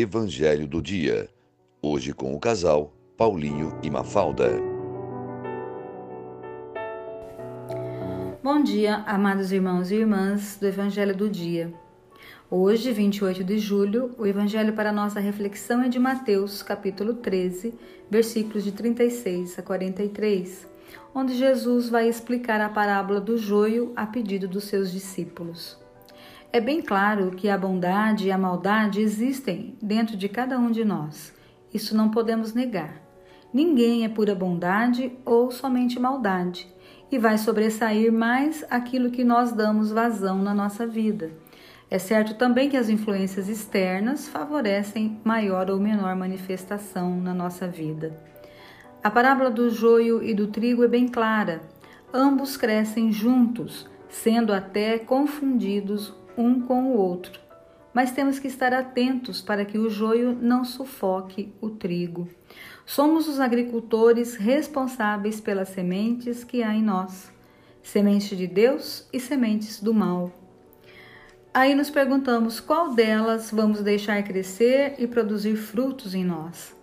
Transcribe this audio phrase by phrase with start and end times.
[0.00, 1.28] Evangelho do Dia.
[1.82, 4.48] Hoje com o casal Paulinho e Mafalda.
[8.40, 11.74] Bom dia, amados irmãos e irmãs do Evangelho do Dia.
[12.48, 17.74] Hoje, 28 de julho, o evangelho para nossa reflexão é de Mateus, capítulo 13,
[18.08, 20.64] versículos de 36 a 43,
[21.12, 25.87] onde Jesus vai explicar a parábola do joio a pedido dos seus discípulos.
[26.52, 30.84] É bem claro que a bondade e a maldade existem dentro de cada um de
[30.84, 31.34] nós.
[31.72, 33.02] Isso não podemos negar.
[33.52, 36.66] Ninguém é pura bondade ou somente maldade,
[37.10, 41.30] e vai sobressair mais aquilo que nós damos vazão na nossa vida
[41.90, 48.14] é certo também que as influências externas favorecem maior ou menor manifestação na nossa vida.
[49.02, 51.62] A parábola do joio e do trigo é bem clara.
[52.12, 57.40] Ambos crescem juntos, sendo até confundidos um com o outro.
[57.92, 62.28] Mas temos que estar atentos para que o joio não sufoque o trigo.
[62.86, 67.30] Somos os agricultores responsáveis pelas sementes que há em nós,
[67.82, 70.32] sementes de Deus e sementes do mal.
[71.52, 76.76] Aí nos perguntamos qual delas vamos deixar crescer e produzir frutos em nós.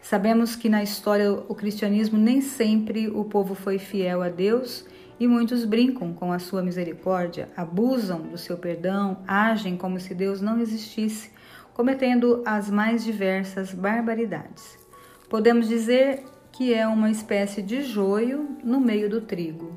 [0.00, 4.86] Sabemos que na história o cristianismo nem sempre o povo foi fiel a Deus
[5.20, 10.40] e muitos brincam com a sua misericórdia, abusam do seu perdão, agem como se Deus
[10.40, 11.30] não existisse,
[11.74, 14.78] cometendo as mais diversas barbaridades.
[15.28, 19.72] Podemos dizer que é uma espécie de joio no meio do trigo.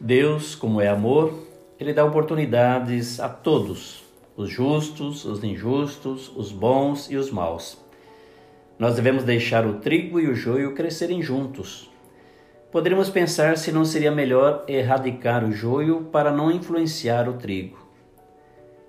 [0.00, 1.34] Deus, como é amor,
[1.78, 4.04] ele dá oportunidades a todos,
[4.36, 7.78] os justos, os injustos, os bons e os maus.
[8.78, 11.90] Nós devemos deixar o trigo e o joio crescerem juntos.
[12.74, 17.78] Poderíamos pensar se não seria melhor erradicar o joio para não influenciar o trigo.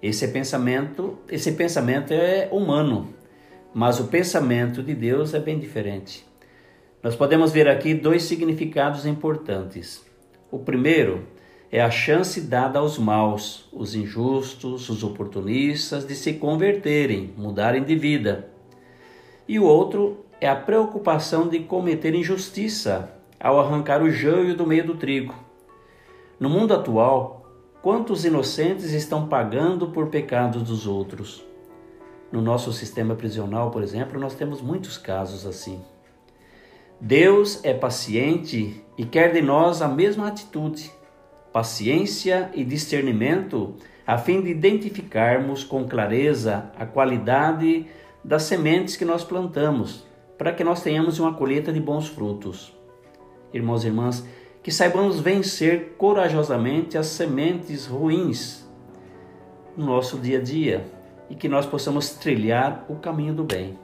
[0.01, 3.13] Esse pensamento, esse pensamento é humano,
[3.75, 6.25] mas o pensamento de Deus é bem diferente.
[7.03, 10.03] Nós podemos ver aqui dois significados importantes.
[10.49, 11.27] O primeiro
[11.71, 17.95] é a chance dada aos maus, os injustos, os oportunistas de se converterem, mudarem de
[17.95, 18.49] vida.
[19.47, 23.13] E o outro é a preocupação de cometer injustiça
[23.45, 25.35] ao arrancar o joio do meio do trigo.
[26.39, 27.45] No mundo atual,
[27.79, 31.45] quantos inocentes estão pagando por pecados dos outros?
[32.31, 35.79] No nosso sistema prisional, por exemplo, nós temos muitos casos assim.
[36.99, 40.91] Deus é paciente e quer de nós a mesma atitude
[41.53, 43.75] paciência e discernimento
[44.07, 47.85] a fim de identificarmos com clareza a qualidade
[48.23, 50.03] das sementes que nós plantamos,
[50.35, 52.75] para que nós tenhamos uma colheita de bons frutos.
[53.53, 54.25] Irmãos e irmãs,
[54.61, 58.67] que saibamos vencer corajosamente as sementes ruins
[59.77, 60.85] no nosso dia a dia
[61.29, 63.77] e que nós possamos trilhar o caminho do bem.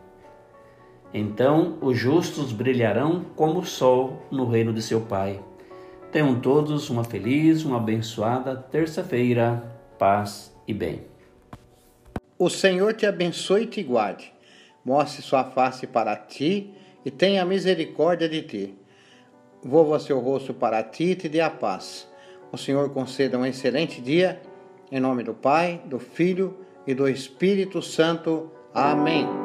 [1.14, 5.40] Então os justos brilharão como o sol no reino de seu Pai.
[6.12, 9.64] Tenham todos uma feliz, uma abençoada terça-feira,
[9.98, 11.04] paz e bem.
[12.38, 14.34] O Senhor te abençoe e te guarde,
[14.84, 16.74] mostre sua face para ti
[17.06, 18.81] e tenha misericórdia de ti.
[19.64, 22.08] Volva seu rosto para ti e te dê a paz.
[22.52, 24.42] O Senhor conceda um excelente dia,
[24.92, 28.52] em nome do Pai, do Filho e do Espírito Santo.
[28.74, 29.41] Amém.